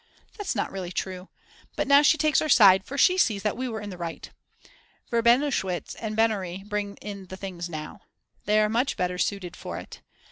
[0.35, 1.29] That's not really true.
[1.75, 4.31] But now she takes our side, for she sees that we were in the right.
[5.11, 8.01] Verbenowitsch and Bennari bring in the things now.
[8.45, 10.01] They are much better suited for it.